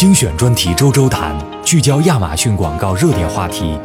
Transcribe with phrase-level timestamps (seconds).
[0.00, 3.78] 精选专题周周谈，聚焦亚马逊广告热点话题，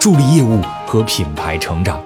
[0.00, 2.04] 助力业务和品牌成长。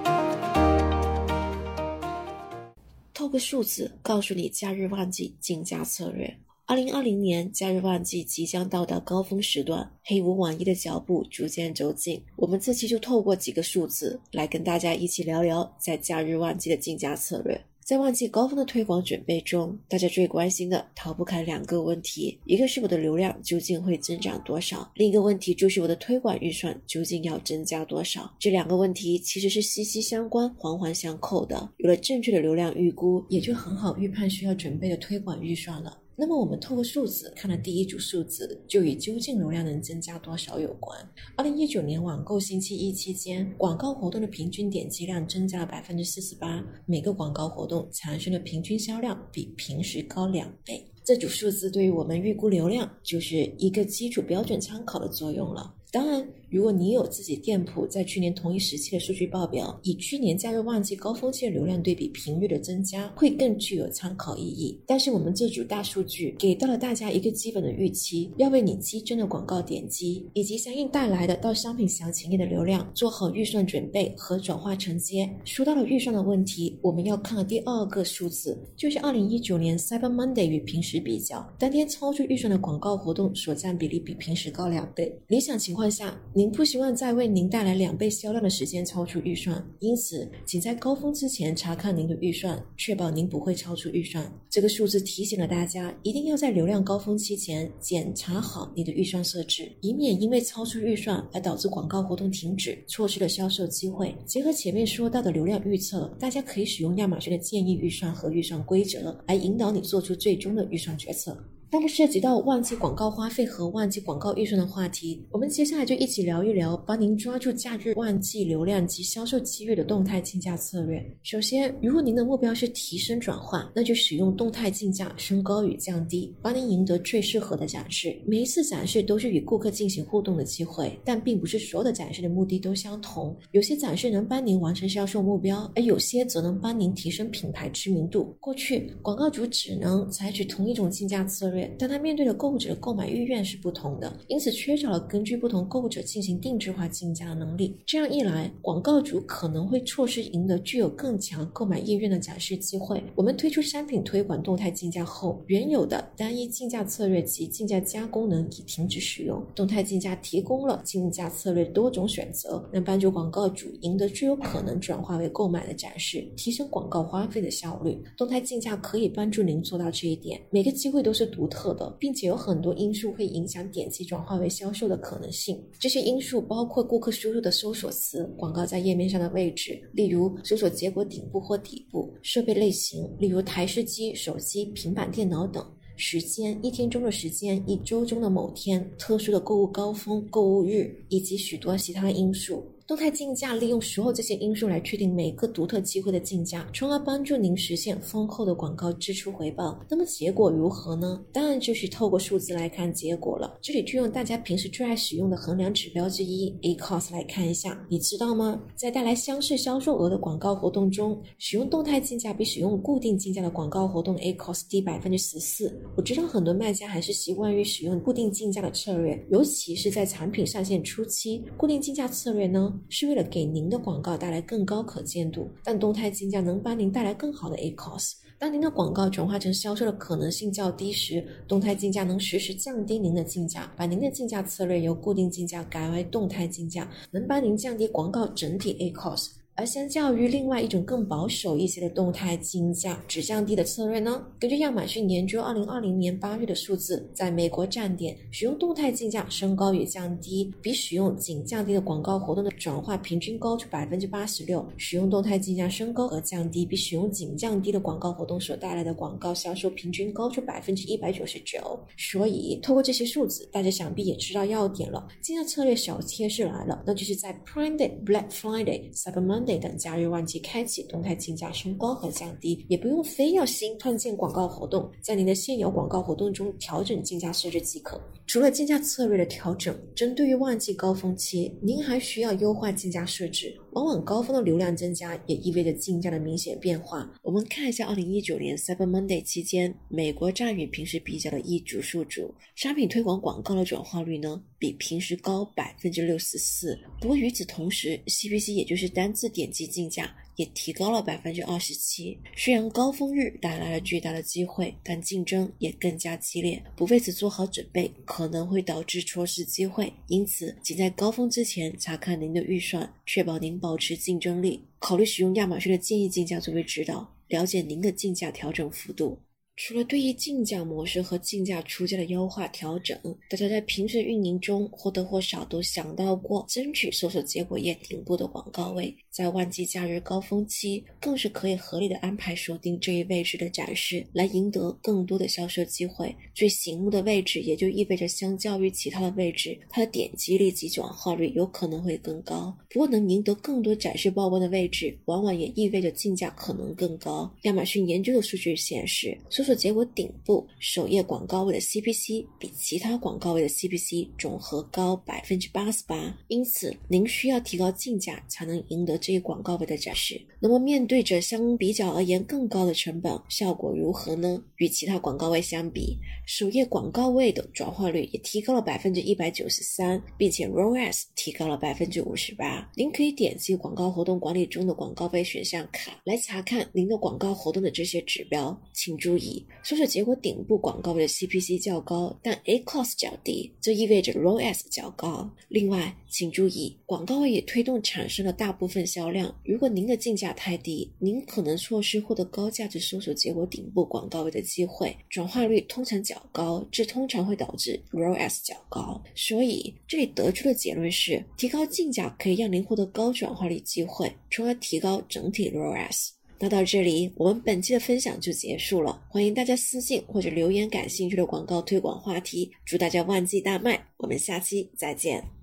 [3.11, 6.31] 透过数字告诉你假日旺季竞价策略。
[6.67, 12.21] 二零二零年假日旺季即将到达高峰时段，黑五网一的脚步逐渐走近。
[12.35, 17.59] 我们这期就透过几个数字来跟大家一起聊聊在假日旺季的竞价策略。
[17.89, 28.31] 在旺季高峰的推广准备中，大家最关心的逃不开两个问题：一个是我的流量究竟会增长多少；另一个问题就是我的推广预算究竟要增加多少。
[28.37, 31.67] 这两个问题其实是息息相关、环环相扣的。
[31.77, 35.97] 有了正确的流量预估，也就很好预判需要准备的推广预算了。
[36.21, 40.99] 那么我们透过数字看的第一组数字，就与究竟流量能增加多少有关。
[41.37, 50.85] 二零一九年网购星期一期间，广告活动的平均点击量增加了百分之四十八，每个广告活动产生的平均销量比平时高两倍。
[51.05, 55.73] 这组数字对于我们预估流量就是一个基础标准参考的作用了。
[55.89, 64.79] 当然，如果你有自己店铺在去年同一时期的数据报表，以去年假日旺季高峰期的流量对比频率的增加，会更具有参考意义。
[64.85, 75.27] 但是我们这组大数据给到了大家一个基本的预期，要为你激增的广告点击以及相应带来的到商品详情页的流量做好预算准备和转化承接。
[75.45, 85.11] 说到了预算的问题，我们要看的第二个数字就是二零一九年 Cyber Monday 与平时比较，当天超出预算的广告活动所占比例比平时高两倍。
[85.27, 85.79] 理想情。
[85.79, 94.25] 况下，您不希望在为您带来两倍销量的时间超出预算，因此，请在高峰之前查看您的预算，确保您不会超出预算。
[94.49, 104.15] 这个数字提醒了大家，一定要在流量高峰期前检查好你的预算设置，以免因为超出预算而导致广告活动停止，错失了销售机会。
[104.25, 111.37] 结合前面说到的流量预测，大家可以使用亚马逊的建议预算和预算规则来引导你做出最终的预算决策。
[111.71, 120.99] 那么涉及到旺季广告花费和旺季广告预算的话题，我们接下来就一起聊一聊，帮您抓住假日旺季流量及销售机遇的动态竞价策略。
[121.21, 128.19] 首先，如果您的目标是提升转化，那就使用动态竞价升高与降低，帮您赢得最适合的展示。
[128.25, 133.37] 每一次展示都是与顾客进行互动的机会，但并不是所有的展示的目的都相同。
[133.51, 138.35] 有些展示能帮您完成销售目标，而有些则能帮您提升品牌知名度。
[138.39, 147.77] 过去，广告主只能采取同一种竞价策略但他面对的购物者的购买意愿是不同的，因此缺少了根据不同购物者进行定制化竞价的能力。
[147.85, 153.03] 这样一来，广告主可能会错失赢得具有更强购买意愿的展示机会。
[153.15, 159.43] 我们推出商品推广动态竞价后，原有的单一竞价策略及竞价加功能已停止使用。
[159.53, 168.01] 动态竞价提供了竞价策略多种选择，能帮助广告主赢得最有可能转化为购买的展示，提升广告花费的效率。
[168.17, 170.39] 动态竞价可以帮助您做到这一点。
[170.49, 171.48] 每个机会都是独。
[171.49, 175.59] 特的，并且有很多因素会影响点击转化为销售的可能性。
[175.79, 185.63] 这些因素包括顾客输入的搜索词、广告在页面上的位置，例如搜索结果顶部或底部；设备类型，例如台式机、手机、平板电脑等；
[185.97, 192.63] 时间，一天中的时间、一周中的某天、特殊的购物高峰、购物日，以及许多其他因素。
[192.89, 199.79] 动态竞价利用所有这些因素来确定每个独特机会的竞价，从而帮助您实现丰厚的广告支出回报。
[199.87, 201.23] 那么结果如何呢？
[201.31, 203.59] 当然就是透过数字来看结果了。
[203.61, 208.59] 这里就用大家平时最爱使用的衡量指标之一 ACOS 来看一下，你知道吗？
[208.75, 215.79] 在带来相似销售额的广告活动中，使用动态竞价比使用固定竞价的广告活动 ACOS 低百分之十四。
[215.95, 222.73] 我知道很多卖家还是习惯于使用固定竞价的策略，尤其是在产品上线初期，固定竞价策略呢？
[222.87, 228.13] 是为了给您的广告带来更高可见度，但动态竞价能帮您带来更好的 ACOS。
[228.37, 239.31] 当您的广告转化成销售的可能性较低时，动态竞价能实时降低您的竞价，把您的竞价策略由固定竞价改为动态竞价，能帮您降低广告整体 ACOS。
[239.59, 244.25] 而相较于另外一种更保守一些的动态竞价只降低的策略呢？
[244.39, 254.65] 根据亚马逊研究，二零二零年八月的数字，在美国站点使用动态竞价升高与降低，比使用仅降低的广告活动的转化平均高出百分之八十六。
[254.77, 261.77] 使用动态竞价升高和降低，比使用仅降低的广告活动所带来的广告销售平均高出百分之一百九十九。
[261.97, 265.05] 所以，透过这些数字，大家想必也知道要点了。
[265.21, 269.48] 竞价策略小贴士来了，那就是在 Prime Day、Black Friday、Cyber Monday。
[269.57, 277.99] 等假日旺季开启动态竞价升高和降低，也不用非要新创建广告活动，在您的现有广告活动中调整竞价设置即可。
[278.27, 283.57] 除了竞价策略的调整，针对于旺季高峰期，您还需要优化竞价设置。
[283.79, 287.09] 往往高峰的流量增加，也意味着竞价的明显变化。
[287.21, 296.77] 我们看一下二零一九年 Cyber Monday 期间，美国占与平时比较的一组数组，商品推广广告的转化率呢，比平时高百分之六十四。
[296.99, 300.13] 不过与此同时，CPC 也就是单次点击竞价。
[300.39, 302.17] 也提高了百分之二十七。
[302.33, 306.63] 虽然高峰日带来了巨大的机会，但竞争也更加激烈。
[306.77, 309.91] 不为此做好准备，可能会导致错失机会。
[310.07, 314.63] 因此，请在高峰之前查看您的预算，确保您保持竞争力。
[314.79, 319.19] 考虑使用亚马逊的建议竞价作为指导，了解您的竞价调整幅度。
[319.61, 322.97] 除了对于竞价模式和竞价出价的优化调整，
[323.29, 328.95] 大家在平时运营中或多或少都想到过争取搜索结果页顶部的广告位。
[329.11, 336.15] 在旺季假日高峰期，更是可以合理的安排锁定这一位置的展示，来赢得更多的销售机会。
[336.33, 342.55] 最醒目的位置，也就意味着相较于其他的位置，它的点击率及转化率有可能会更高。
[342.69, 347.29] 不过，能赢得更多展示曝光的位置，往往也意味着竞价可能更高。
[347.41, 356.17] 亚马逊研究的数据显示，搜索结果顶部首页广告位的 CPC 比其他广告位的 CPC 总和高百分之八十八。
[356.27, 358.99] 因此，您需要提高竞价，才能赢得。
[358.99, 364.43] 这一广告位的展示，那么面对着相比较而言更高的成本，效果如何呢？
[364.57, 365.97] 与其他广告位相比，
[366.27, 372.69] 首页广告位的转化率也提高了百分之一百九十三，并且 ROAS 提高了百分之五十八。
[372.75, 378.59] 您可以点击广告活动管理中的广告位选项卡来查看您的广告活动的这些指标。
[378.73, 385.27] 请注意，搜索结果顶部广告位的 CPC 较高，但 A cost 较低，这意味着 ROAS 较高。
[385.47, 388.99] 另外，请注意，广告位也推动产生了大部分销。
[388.99, 394.93] 销量，如果您的竞价太低，您可能错失获得高价值搜索结果顶部广告位的机会。
[395.09, 399.01] 转化率通常较高，这通常会导致 ROAS 较高。
[399.15, 406.09] 所以这里得出的结论是，提高竞价可以让您获得高转化率机会，从而提高整体 ROAS。
[406.39, 409.01] 那到这里，我们本期的分享就结束了。
[409.09, 412.49] 欢迎大家私信或者留言感兴趣的广告推广话题。
[412.65, 413.85] 祝大家万季大卖！
[413.97, 415.38] 我们下期再见。